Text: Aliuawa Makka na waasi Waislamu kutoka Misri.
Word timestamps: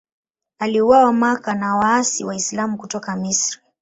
Aliuawa 0.59 1.13
Makka 1.13 1.53
na 1.55 1.75
waasi 1.75 2.23
Waislamu 2.25 2.77
kutoka 2.77 3.15
Misri. 3.15 3.61